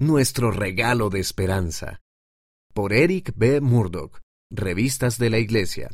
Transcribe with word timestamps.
Nuestro 0.00 0.50
regalo 0.50 1.08
de 1.08 1.20
esperanza. 1.20 2.00
Por 2.72 2.92
Eric 2.92 3.32
B. 3.36 3.60
Murdoch, 3.60 4.18
Revistas 4.50 5.18
de 5.18 5.30
la 5.30 5.38
Iglesia. 5.38 5.88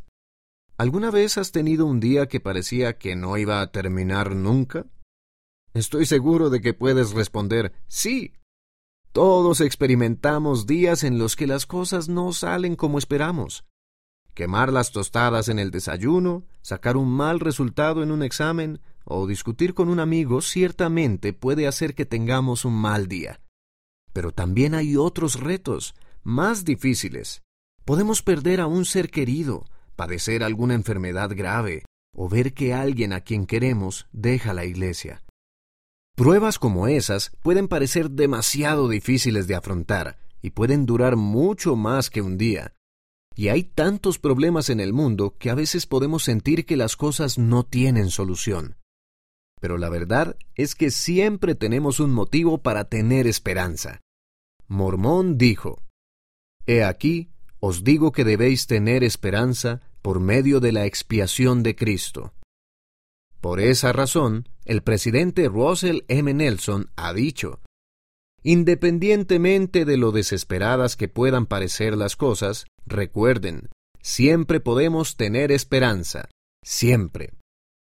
¿Alguna 0.79 1.11
vez 1.11 1.37
has 1.37 1.53
tenido 1.53 1.85
un 1.85 2.01
día 2.01 2.27
que 2.27 2.41
parecía 2.41 2.97
que 2.97 3.15
no 3.15 3.37
iba 3.37 3.61
a 3.61 3.71
terminar 3.73 4.35
nunca? 4.35 4.87
Estoy 5.75 6.07
seguro 6.07 6.49
de 6.49 6.63
que 6.63 6.73
puedes 6.73 7.13
responder 7.13 7.75
sí. 7.89 8.33
Todos 9.13 9.61
experimentamos 9.61 10.67
días 10.67 11.05
en 11.05 11.19
los 11.19 11.37
que 11.37 11.47
las 11.47 11.67
cosas 11.67 12.09
no 12.09 12.33
salen 12.33 12.77
como 12.77 12.97
esperamos. 12.97 13.67
Quemar 14.33 14.73
las 14.73 14.93
tostadas 14.93 15.51
en 15.51 15.59
el 15.59 15.71
desayuno, 15.71 16.47
sacar 16.63 16.97
un 16.97 17.11
mal 17.11 17.39
resultado 17.39 18.03
en 18.03 18.13
un 18.13 18.23
examen 18.23 18.81
o 19.05 19.27
discutir 19.27 19.75
con 19.75 19.91
un 19.91 20.01
amigo 20.01 20.41
ciertamente 20.41 21.35
puede 21.35 21.67
hacer 21.67 21.95
que 21.95 22.07
tengamos 22.07 22.65
un 22.65 22.81
mal 22.81 23.07
día. 23.07 23.43
Pero 24.13 24.33
también 24.33 24.75
hay 24.75 24.97
otros 24.97 25.41
retos, 25.41 25.95
más 26.23 26.65
difíciles. 26.65 27.43
Podemos 27.85 28.23
perder 28.23 28.61
a 28.61 28.67
un 28.67 28.85
ser 28.85 29.11
querido, 29.11 29.67
padecer 29.97 30.43
alguna 30.43 30.75
enfermedad 30.75 31.31
grave 31.35 31.85
o 32.17 32.29
ver 32.29 32.55
que 32.55 32.75
alguien 32.75 33.13
a 33.13 33.21
quien 33.21 33.47
queremos 33.47 34.07
deja 34.13 34.53
la 34.53 34.65
iglesia. 34.65 35.23
Pruebas 36.17 36.59
como 36.59 36.89
esas 36.89 37.33
pueden 37.43 37.69
parecer 37.69 38.11
demasiado 38.11 38.89
difíciles 38.89 39.47
de 39.47 39.55
afrontar 39.55 40.19
y 40.43 40.51
pueden 40.51 40.87
durar 40.87 41.17
mucho 41.17 41.77
más 41.77 42.11
que 42.11 42.21
un 42.21 42.37
día. 42.37 42.75
Y 43.37 43.49
hay 43.49 43.63
tantos 43.63 44.19
problemas 44.19 44.71
en 44.71 44.81
el 44.81 44.93
mundo 44.93 45.37
que 45.39 45.51
a 45.51 45.55
veces 45.55 45.87
podemos 45.87 46.25
sentir 46.25 46.67
que 46.67 46.77
las 46.77 46.97
cosas 46.97 47.39
no 47.39 47.65
tienen 47.65 48.11
solución. 48.11 48.77
Pero 49.61 49.79
la 49.79 49.89
verdad 49.89 50.37
es 50.55 50.75
que 50.75 50.91
siempre 50.91 51.55
tenemos 51.55 52.01
un 52.01 52.13
motivo 52.13 52.59
para 52.59 52.85
tener 52.85 53.27
esperanza. 53.27 54.01
Mormón 54.67 55.39
dijo, 55.39 55.83
He 56.67 56.83
aquí, 56.83 57.31
os 57.61 57.85
digo 57.85 58.13
que 58.13 58.25
debéis 58.25 58.67
tener 58.67 59.05
esperanza 59.05 59.81
por 60.03 60.21
medio 60.21 60.61
de 60.61 60.73
la 60.73 60.87
expiación 60.87 61.63
de 61.63 61.77
Cristo. 61.77 62.33
Por 63.41 63.61
esa 63.61 63.93
razón, 63.93 64.49
el 64.65 64.83
presidente 64.83 65.49
Russell 65.49 66.01
M. 66.09 66.33
Nelson 66.33 66.91
ha 66.97 67.13
dicho, 67.13 67.61
Independientemente 68.43 69.85
de 69.85 69.97
lo 69.97 70.13
desesperadas 70.13 70.97
que 70.97 71.09
puedan 71.09 71.47
parecer 71.47 71.97
las 71.97 72.17
cosas, 72.17 72.67
recuerden, 72.87 73.69
siempre 74.01 74.61
podemos 74.61 75.17
tener 75.17 75.53
esperanza, 75.53 76.29
siempre. 76.63 77.33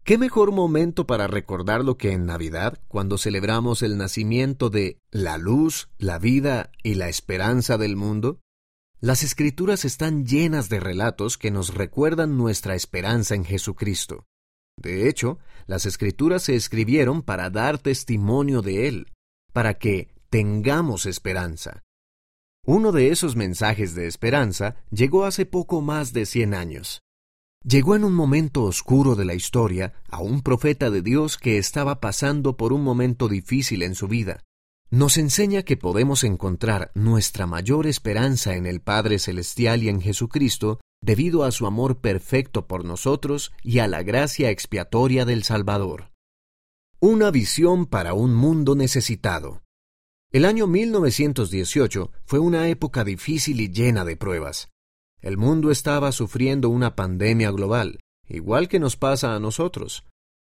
¿Qué 0.03 0.17
mejor 0.17 0.51
momento 0.51 1.07
para 1.07 1.27
recordarlo 1.27 1.97
que 1.97 2.11
en 2.11 2.25
Navidad, 2.25 2.77
cuando 2.89 3.17
celebramos 3.17 3.81
el 3.81 3.97
nacimiento 3.97 4.69
de 4.69 4.99
la 5.11 5.37
luz, 5.37 5.87
la 5.97 6.19
vida 6.19 6.71
y 6.83 6.95
la 6.95 7.07
esperanza 7.07 7.77
del 7.77 7.95
mundo? 7.95 8.41
Las 8.99 9.23
escrituras 9.23 9.85
están 9.85 10.25
llenas 10.25 10.67
de 10.67 10.81
relatos 10.81 11.37
que 11.37 11.51
nos 11.51 11.73
recuerdan 11.73 12.37
nuestra 12.37 12.75
esperanza 12.75 13.35
en 13.35 13.45
Jesucristo. 13.45 14.25
De 14.77 15.07
hecho, 15.07 15.39
las 15.67 15.85
escrituras 15.85 16.43
se 16.43 16.55
escribieron 16.55 17.21
para 17.21 17.49
dar 17.49 17.77
testimonio 17.77 18.61
de 18.61 18.89
Él, 18.89 19.13
para 19.53 19.75
que 19.75 20.09
tengamos 20.29 21.05
esperanza. 21.05 21.81
Uno 22.65 22.91
de 22.91 23.07
esos 23.07 23.37
mensajes 23.37 23.95
de 23.95 24.07
esperanza 24.07 24.75
llegó 24.91 25.23
hace 25.23 25.45
poco 25.45 25.79
más 25.79 26.11
de 26.11 26.25
cien 26.25 26.53
años. 26.53 27.02
Llegó 27.63 27.95
en 27.95 28.03
un 28.03 28.13
momento 28.13 28.63
oscuro 28.63 29.15
de 29.15 29.25
la 29.25 29.33
historia 29.33 29.93
a 30.09 30.21
un 30.21 30.41
profeta 30.41 30.89
de 30.89 31.01
Dios 31.01 31.37
que 31.37 31.57
estaba 31.57 31.99
pasando 31.99 32.57
por 32.57 32.73
un 32.73 32.83
momento 32.83 33.27
difícil 33.27 33.83
en 33.83 33.95
su 33.95 34.07
vida 34.07 34.43
nos 34.93 35.17
enseña 35.17 35.63
que 35.63 35.75
podemos 35.75 36.23
encontrar 36.23 36.91
nuestra 36.93 37.47
mayor 37.47 37.87
esperanza 37.87 38.55
en 38.55 38.67
el 38.67 38.79
Padre 38.79 39.17
Celestial 39.17 39.81
y 39.81 39.89
en 39.89 39.99
Jesucristo 39.99 40.79
debido 41.01 41.45
a 41.45 41.51
su 41.51 41.65
amor 41.65 41.97
perfecto 41.97 42.67
por 42.67 42.85
nosotros 42.85 43.53
y 43.63 43.79
a 43.79 43.87
la 43.87 44.03
gracia 44.03 44.51
expiatoria 44.51 45.25
del 45.25 45.41
Salvador. 45.41 46.11
Una 46.99 47.31
visión 47.31 47.87
para 47.87 48.13
un 48.13 48.35
mundo 48.35 48.75
necesitado. 48.75 49.63
El 50.31 50.45
año 50.45 50.67
1918 50.67 52.11
fue 52.25 52.37
una 52.37 52.69
época 52.69 53.03
difícil 53.03 53.61
y 53.61 53.71
llena 53.71 54.05
de 54.05 54.15
pruebas. 54.15 54.69
El 55.23 55.37
mundo 55.37 55.71
estaba 55.71 56.11
sufriendo 56.11 56.67
una 56.67 56.97
pandemia 56.97 57.49
global, 57.49 58.01
igual 58.27 58.67
que 58.67 58.77
nos 58.77 58.97
pasa 58.97 59.33
a 59.33 59.39
nosotros. 59.39 60.03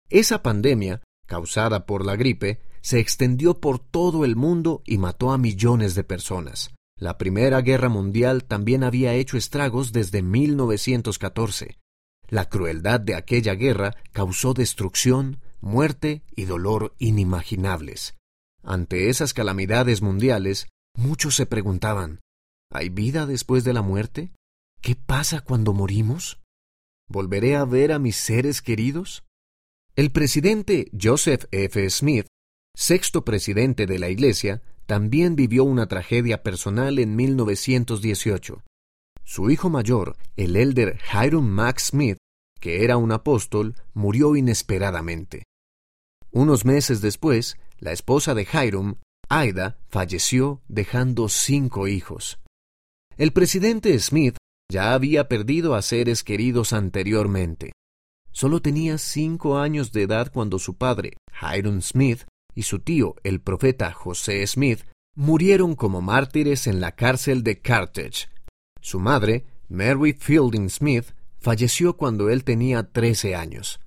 Esa 0.09 0.41
pandemia, 0.41 1.03
causada 1.27 1.85
por 1.85 2.07
la 2.07 2.15
gripe, 2.15 2.61
se 2.81 3.01
extendió 3.01 3.61
por 3.61 3.81
todo 3.81 4.25
el 4.25 4.37
mundo 4.37 4.83
y 4.87 4.99
mató 4.99 5.33
a 5.33 5.39
millones 5.39 5.97
de 5.97 6.05
personas. 6.05 6.71
La 6.97 7.19
Primera 7.19 7.61
Guerra 7.61 7.89
Mundial 7.89 8.45
también 8.45 8.85
había 8.85 9.15
hecho 9.15 9.37
estragos 9.37 9.93
desde 9.93 10.23
1914. 10.23 11.77
La 12.29 12.49
crueldad 12.49 13.01
de 13.01 13.17
aquella 13.17 13.55
guerra 13.55 13.97
causó 14.13 14.55
destrucción, 14.55 15.41
muerte 15.61 16.23
y 16.37 16.45
dolor 16.45 16.95
inimaginables. 16.99 18.15
Ante 18.63 19.09
esas 19.09 19.35
calamidades 19.35 20.03
mundiales, 20.03 20.69
muchos 20.95 21.35
se 21.35 21.47
preguntaban 21.47 22.21
¿Hay 22.71 22.91
vida 22.91 23.27
después 23.27 23.65
de 23.65 23.73
la 23.73 23.83
muerte? 23.83 24.31
¿Qué 24.81 24.97
pasa 24.97 25.41
cuando 25.41 25.73
morimos? 25.73 26.41
¿Volveré 27.09 27.57
a 27.57 27.65
ver 27.65 27.93
a 27.93 27.99
mis 27.99 28.17
seres 28.17 28.63
queridos? 28.63 29.25
El 29.97 30.13
presidente 30.13 30.91
Joseph 30.99 31.47
F. 31.51 31.91
Smith 31.91 32.27
sexto 32.79 33.25
presidente 33.25 33.87
de 33.87 33.99
la 33.99 34.09
Iglesia, 34.09 34.63
también 34.87 35.35
vivió 35.35 35.65
una 35.65 35.89
tragedia 35.89 36.45
personal 36.45 37.01
en 37.01 37.17
1918. 37.17 38.63
Su 39.25 39.51
hijo 39.51 39.69
mayor, 39.69 40.17
el 40.37 40.55
elder 40.55 40.97
Hiram 41.13 41.45
Max 41.45 41.89
Smith, 41.89 42.19
que 42.61 42.85
era 42.85 42.97
un 42.97 43.11
apóstol, 43.11 43.75
murió 43.95 44.37
inesperadamente. 44.37 45.43
Unos 46.31 46.65
meses 46.65 47.01
después, 47.01 47.57
la 47.81 47.91
esposa 47.91 48.33
de 48.35 48.47
Hiram, 48.47 49.01
Aida, 49.29 49.77
falleció 49.89 50.63
dejando 50.69 51.29
cinco 51.29 51.89
hijos. 51.89 52.39
El 53.17 53.33
presidente 53.33 53.99
Smith 53.99 54.37
ya 54.71 54.93
había 54.95 55.29
perdido 55.29 55.75
a 55.75 55.83
seres 55.83 56.23
queridos 56.23 56.73
anteriormente. 56.73 57.73
Solo 58.33 58.61
tenía 58.61 58.99
cinco 58.99 59.59
años 59.59 59.93
de 59.93 60.03
edad 60.03 60.31
cuando 60.33 60.59
su 60.59 60.77
padre, 60.77 61.17
Hiram 61.41 61.81
Smith, 61.81 62.25
y 62.55 62.63
su 62.63 62.81
tío, 62.81 63.15
el 63.25 63.41
profeta 63.41 63.93
José 63.93 64.47
Smith, 64.47 64.81
murieron 65.15 65.75
como 65.75 66.01
mártires 66.03 66.67
en 66.67 66.81
la 66.81 66.93
cárcel 66.93 67.43
de 67.43 67.61
Carthage. 67.61 68.29
Su 68.81 69.01
madre, 69.01 69.47
Mary 69.69 70.13
Fielding 70.13 70.69
Smith, 70.69 71.13
falleció 71.41 71.97
cuando 71.97 72.31
él 72.31 72.45
tenía 72.45 72.85
trece 72.91 73.35
años. 73.35 73.81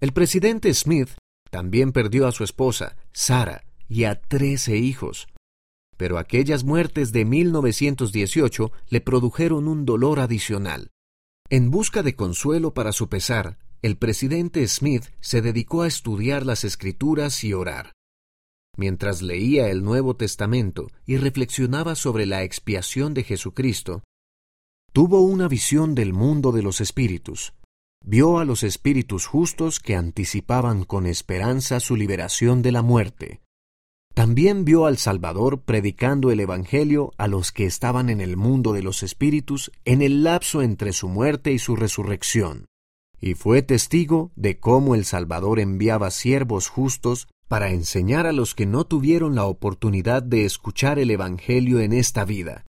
El 0.00 0.12
presidente 0.12 0.72
Smith 0.74 1.10
también 1.50 1.92
perdió 1.92 2.26
a 2.26 2.32
su 2.32 2.42
esposa, 2.42 2.96
Sarah, 3.12 3.64
y 3.88 4.04
a 4.04 4.20
trece 4.20 4.76
hijos. 4.76 5.28
Pero 5.96 6.18
aquellas 6.18 6.64
muertes 6.64 7.12
de 7.12 7.24
1918 7.24 8.72
le 8.88 9.00
produjeron 9.00 9.68
un 9.68 9.84
dolor 9.84 10.20
adicional. 10.20 10.90
En 11.48 11.70
busca 11.70 12.02
de 12.02 12.16
consuelo 12.16 12.74
para 12.74 12.92
su 12.92 13.08
pesar, 13.08 13.58
el 13.82 13.96
presidente 13.96 14.66
Smith 14.66 15.04
se 15.20 15.42
dedicó 15.42 15.82
a 15.82 15.86
estudiar 15.86 16.44
las 16.44 16.64
escrituras 16.64 17.44
y 17.44 17.52
orar. 17.52 17.92
Mientras 18.76 19.22
leía 19.22 19.70
el 19.70 19.82
Nuevo 19.82 20.16
Testamento 20.16 20.88
y 21.06 21.16
reflexionaba 21.16 21.94
sobre 21.94 22.26
la 22.26 22.42
expiación 22.42 23.14
de 23.14 23.22
Jesucristo, 23.22 24.02
tuvo 24.92 25.20
una 25.22 25.48
visión 25.48 25.94
del 25.94 26.12
mundo 26.12 26.52
de 26.52 26.62
los 26.62 26.80
espíritus. 26.80 27.54
Vio 28.04 28.38
a 28.38 28.44
los 28.44 28.62
espíritus 28.62 29.26
justos 29.26 29.80
que 29.80 29.96
anticipaban 29.96 30.84
con 30.84 31.06
esperanza 31.06 31.80
su 31.80 31.96
liberación 31.96 32.62
de 32.62 32.72
la 32.72 32.82
muerte. 32.82 33.40
También 34.16 34.64
vio 34.64 34.86
al 34.86 34.96
Salvador 34.96 35.60
predicando 35.60 36.32
el 36.32 36.40
Evangelio 36.40 37.12
a 37.18 37.28
los 37.28 37.52
que 37.52 37.66
estaban 37.66 38.10
en 38.10 38.20
el 38.20 38.36
mundo 38.36 38.72
de 38.72 38.82
los 38.82 39.04
espíritus 39.04 39.70
en 39.84 40.02
el 40.02 40.24
lapso 40.24 40.62
entre 40.62 40.92
su 40.92 41.06
muerte 41.08 41.52
y 41.52 41.60
su 41.60 41.76
resurrección 41.76 42.66
y 43.20 43.34
fue 43.34 43.62
testigo 43.62 44.30
de 44.36 44.58
cómo 44.58 44.94
el 44.94 45.04
Salvador 45.04 45.58
enviaba 45.60 46.10
siervos 46.10 46.68
justos 46.68 47.28
para 47.48 47.70
enseñar 47.70 48.26
a 48.26 48.32
los 48.32 48.54
que 48.54 48.66
no 48.66 48.84
tuvieron 48.84 49.34
la 49.34 49.46
oportunidad 49.46 50.22
de 50.22 50.44
escuchar 50.44 50.98
el 50.98 51.10
Evangelio 51.10 51.80
en 51.80 51.92
esta 51.92 52.24
vida. 52.24 52.66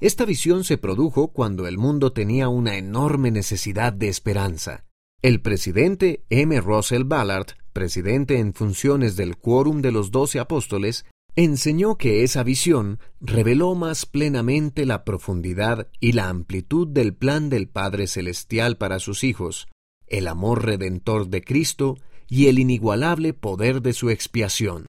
Esta 0.00 0.24
visión 0.24 0.64
se 0.64 0.78
produjo 0.78 1.28
cuando 1.28 1.66
el 1.66 1.78
mundo 1.78 2.12
tenía 2.12 2.48
una 2.48 2.76
enorme 2.76 3.30
necesidad 3.30 3.92
de 3.92 4.08
esperanza. 4.08 4.84
El 5.20 5.40
presidente 5.40 6.24
M. 6.30 6.60
Russell 6.60 7.04
Ballard, 7.04 7.48
presidente 7.78 8.40
en 8.40 8.54
funciones 8.54 9.14
del 9.14 9.36
Quórum 9.36 9.82
de 9.82 9.92
los 9.92 10.10
Doce 10.10 10.40
Apóstoles, 10.40 11.06
enseñó 11.36 11.96
que 11.96 12.24
esa 12.24 12.42
visión 12.42 12.98
reveló 13.20 13.76
más 13.76 14.04
plenamente 14.04 14.84
la 14.84 15.04
profundidad 15.04 15.86
y 16.00 16.10
la 16.10 16.28
amplitud 16.28 16.88
del 16.88 17.14
plan 17.14 17.50
del 17.50 17.68
Padre 17.68 18.08
Celestial 18.08 18.78
para 18.78 18.98
sus 18.98 19.22
hijos, 19.22 19.68
el 20.08 20.26
amor 20.26 20.64
redentor 20.64 21.28
de 21.28 21.40
Cristo 21.40 21.98
y 22.28 22.48
el 22.48 22.58
inigualable 22.58 23.32
poder 23.32 23.80
de 23.80 23.92
su 23.92 24.10
expiación. 24.10 24.86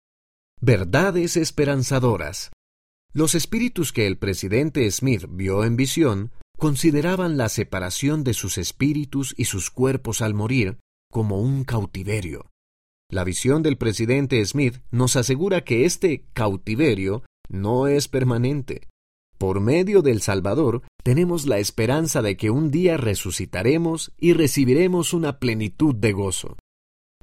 Verdades 0.59 1.38
esperanzadoras. 1.38 2.51
Los 3.13 3.33
espíritus 3.33 3.94
que 3.94 4.07
el 4.07 4.18
presidente 4.18 4.91
Smith 4.91 5.24
vio 5.30 5.63
en 5.63 5.77
visión 5.77 6.33
consideraban 6.57 7.38
la 7.38 7.47
separación 7.47 8.25
de 8.25 8.33
sus 8.33 8.57
espíritus 8.57 9.33
y 9.38 9.45
sus 9.45 9.71
cuerpos 9.71 10.21
al 10.21 10.33
morir 10.33 10.80
como 11.09 11.39
un 11.39 11.63
cautiverio. 11.63 12.50
La 13.13 13.24
visión 13.24 13.62
del 13.62 13.77
presidente 13.77 14.44
Smith 14.44 14.80
nos 14.89 15.15
asegura 15.18 15.63
que 15.63 15.86
este 15.86 16.25
cautiverio 16.33 17.21
no 17.48 17.86
es 17.86 18.07
permanente. 18.07 18.88
Por 19.38 19.60
medio 19.60 20.01
del 20.01 20.19
Salvador 20.19 20.81
tenemos 21.04 21.45
la 21.45 21.60
esperanza 21.60 22.24
de 22.24 22.38
que 22.38 22.50
un 22.50 22.71
día 22.71 22.98
resucitaremos 22.98 24.13
y 24.18 24.33
recibiremos 24.33 25.13
una 25.13 25.38
plenitud 25.38 25.94
de 25.94 26.12
gozo. 26.12 26.57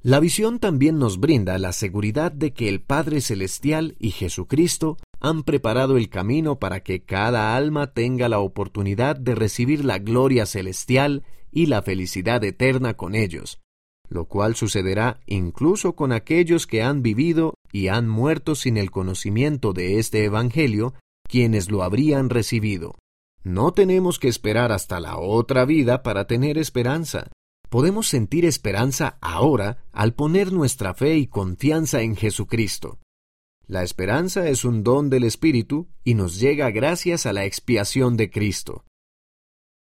La 0.01 0.21
visión 0.21 0.61
también 0.61 1.01
nos 1.01 1.19
brinda 1.19 1.59
la 1.59 1.73
seguridad 1.73 2.31
de 2.31 2.53
que 2.53 2.69
el 2.69 2.81
Padre 2.81 3.21
Celestial 3.21 3.97
y 3.99 4.13
Jesucristo 4.13 4.97
han 5.19 5.43
preparado 5.43 5.97
el 5.97 6.09
camino 6.09 6.61
para 6.61 6.85
que 6.85 7.03
cada 7.03 7.57
alma 7.57 7.89
tenga 7.89 8.29
la 8.29 8.39
oportunidad 8.39 9.17
de 9.17 9.35
recibir 9.35 9.85
la 9.85 9.99
gloria 9.99 10.47
celestial 10.47 11.25
y 11.51 11.67
la 11.67 11.83
felicidad 11.83 12.45
eterna 12.45 12.95
con 12.95 13.17
ellos, 13.17 13.59
lo 14.11 14.27
cual 14.27 14.55
sucederá 14.55 15.21
incluso 15.25 15.95
con 15.97 16.13
aquellos 16.13 16.67
que 16.67 16.83
han 16.83 17.01
vivido 17.01 17.55
y 17.73 17.89
han 17.89 18.07
muerto 18.07 18.55
sin 18.55 18.77
el 18.77 18.91
conocimiento 18.91 19.73
de 19.73 19.99
este 19.99 20.25
Evangelio, 20.25 20.93
quienes 21.27 21.71
lo 21.71 21.83
habrían 21.83 22.29
recibido. 22.29 22.97
No 23.43 23.73
tenemos 23.73 24.19
que 24.19 24.29
esperar 24.29 24.73
hasta 24.73 25.01
la 25.01 25.17
otra 25.17 25.65
vida 25.65 26.03
para 26.03 26.27
tener 26.27 26.59
esperanza 26.59 27.31
podemos 27.71 28.09
sentir 28.09 28.45
esperanza 28.45 29.17
ahora 29.23 29.79
al 29.93 30.13
poner 30.13 30.53
nuestra 30.53 30.93
fe 30.93 31.17
y 31.17 31.29
confianza 31.29 32.03
en 32.03 32.17
Jesucristo. 32.17 32.99
La 33.67 33.85
esperanza 33.85 34.49
es 34.49 34.65
un 34.65 34.83
don 34.83 35.09
del 35.09 35.23
Espíritu 35.23 35.89
y 36.03 36.15
nos 36.15 36.41
llega 36.41 36.71
gracias 36.73 37.25
a 37.25 37.33
la 37.33 37.45
expiación 37.45 38.17
de 38.17 38.29
Cristo. 38.29 38.85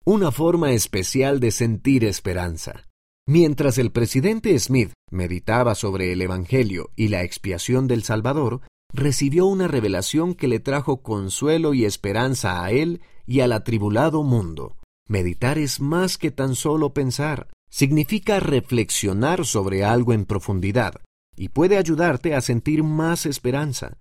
Una 0.04 0.32
forma 0.32 0.74
especial 0.74 1.40
de 1.40 1.52
sentir 1.52 2.04
esperanza. 2.04 2.89
Mientras 3.30 3.78
el 3.78 3.92
presidente 3.92 4.58
Smith 4.58 4.92
meditaba 5.12 5.76
sobre 5.76 6.12
el 6.14 6.24
Evangelio 6.24 6.90
y 6.96 7.10
la 7.10 7.22
expiación 7.22 7.88
del 7.88 8.02
Salvador, 8.02 8.62
recibió 8.92 9.46
una 9.46 9.68
revelación 9.68 10.34
que 10.34 10.48
le 10.48 10.60
trajo 10.60 11.04
consuelo 11.04 11.76
y 11.76 11.86
esperanza 11.86 12.64
a 12.64 12.72
él 12.72 13.02
y 13.28 13.42
al 13.42 13.52
atribulado 13.52 14.24
mundo. 14.24 14.78
Meditar 15.08 15.60
es 15.60 15.80
más 15.80 16.18
que 16.18 16.32
tan 16.32 16.56
solo 16.56 16.96
pensar 16.96 17.50
significa 17.70 18.40
reflexionar 18.40 19.46
sobre 19.46 19.84
algo 19.84 20.14
en 20.14 20.26
profundidad 20.26 20.96
y 21.36 21.50
puede 21.50 21.78
ayudarte 21.78 22.34
a 22.34 22.42
sentir 22.42 22.82
más 22.82 23.28
esperanza. 23.28 24.00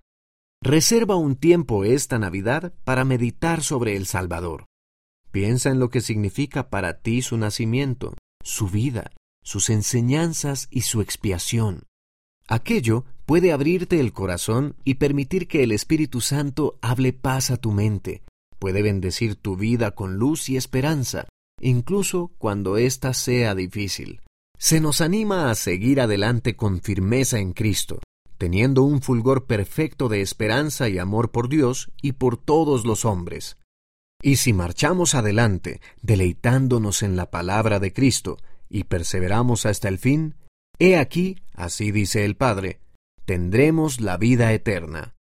Reserva 0.59 1.17
un 1.17 1.35
tiempo 1.35 1.83
esta 1.83 2.17
Navidad 2.17 2.73
para 2.83 3.05
meditar 3.05 3.61
sobre 3.61 3.95
el 3.95 4.07
Salvador. 4.07 4.65
Piensa 5.29 5.69
en 5.69 5.79
lo 5.79 5.91
que 5.91 6.01
significa 6.01 6.71
para 6.71 7.01
ti 7.01 7.21
su 7.21 7.37
nacimiento, 7.37 8.15
su 8.43 8.67
vida, 8.69 9.11
sus 9.49 9.71
enseñanzas 9.71 10.67
y 10.69 10.81
su 10.81 11.01
expiación. 11.01 11.87
Aquello 12.47 13.05
puede 13.25 13.51
abrirte 13.51 13.99
el 13.99 14.13
corazón 14.13 14.75
y 14.83 14.95
permitir 14.95 15.47
que 15.47 15.63
el 15.63 15.71
Espíritu 15.71 16.21
Santo 16.21 16.77
hable 16.83 17.13
paz 17.13 17.49
a 17.49 17.57
tu 17.57 17.71
mente, 17.71 18.21
puede 18.59 18.83
bendecir 18.83 19.37
tu 19.37 19.55
vida 19.57 19.95
con 19.95 20.17
luz 20.17 20.49
y 20.49 20.55
esperanza, 20.55 21.27
incluso 21.59 22.31
cuando 22.37 22.77
ésta 22.77 23.15
sea 23.15 23.55
difícil. 23.55 24.21
Se 24.59 24.79
nos 24.79 25.01
anima 25.01 25.49
a 25.49 25.55
seguir 25.55 25.99
adelante 25.99 26.55
con 26.55 26.81
firmeza 26.81 27.39
en 27.39 27.53
Cristo, 27.53 28.01
teniendo 28.37 28.83
un 28.83 29.01
fulgor 29.01 29.47
perfecto 29.47 30.09
de 30.09 30.21
esperanza 30.21 30.89
y 30.89 30.99
amor 30.99 31.31
por 31.31 31.49
Dios 31.49 31.89
y 32.03 32.11
por 32.11 32.37
todos 32.37 32.85
los 32.85 33.03
hombres. 33.03 33.57
Y 34.21 34.35
si 34.35 34.53
marchamos 34.53 35.15
adelante, 35.15 35.81
deleitándonos 36.03 37.01
en 37.01 37.15
la 37.15 37.31
palabra 37.31 37.79
de 37.79 37.93
Cristo, 37.93 38.37
y 38.69 38.85
perseveramos 38.85 39.65
hasta 39.65 39.87
el 39.87 39.97
fin, 39.97 40.35
he 40.77 40.97
aquí, 40.97 41.37
así 41.53 41.91
dice 41.91 42.23
el 42.23 42.35
Padre, 42.35 42.79
tendremos 43.25 43.99
la 43.99 44.17
vida 44.17 44.53
eterna. 44.53 45.15